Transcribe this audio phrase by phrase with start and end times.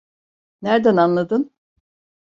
[0.61, 1.51] Nerden anladın?